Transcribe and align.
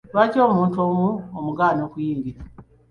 Lwaki 0.13 0.37
omuntu 0.47 0.75
omu 0.87 1.07
omugaana 1.37 1.81
okuyingira? 1.87 2.39